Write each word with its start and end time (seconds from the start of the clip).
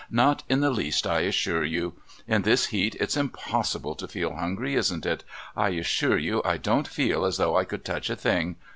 Not 0.09 0.41
in 0.49 0.61
the 0.61 0.71
least, 0.71 1.05
I 1.05 1.19
assure 1.19 1.63
you. 1.63 1.93
In 2.27 2.41
this 2.41 2.65
heat 2.73 2.95
it's 2.99 3.15
impossible 3.15 3.93
to 3.97 4.07
feel 4.07 4.33
hungry, 4.35 4.73
isn't 4.73 5.05
it? 5.05 5.23
I 5.55 5.69
assure 5.69 6.17
you 6.17 6.41
I 6.43 6.57
don't 6.57 6.87
feel 6.87 7.23
as 7.23 7.37
though 7.37 7.55
I 7.55 7.65
could 7.65 7.85
touch 7.85 8.09
a 8.09 8.15
thing. 8.15 8.55